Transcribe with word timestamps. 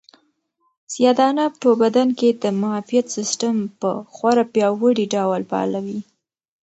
سیاه 0.91 1.15
دانه 1.19 1.45
په 1.61 1.69
بدن 1.81 2.07
کې 2.19 2.29
د 2.43 2.45
معافیت 2.61 3.05
سیسټم 3.15 3.55
په 3.79 3.89
خورا 4.13 4.43
پیاوړي 4.53 5.05
ډول 5.15 5.41
فعالوي. 5.49 5.99